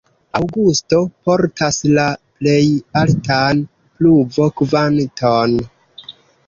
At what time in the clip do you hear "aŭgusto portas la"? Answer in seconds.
0.37-2.07